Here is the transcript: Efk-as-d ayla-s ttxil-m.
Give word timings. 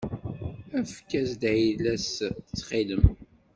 Efk-as-d 0.79 1.41
ayla-s 1.53 2.13
ttxil-m. 2.47 3.05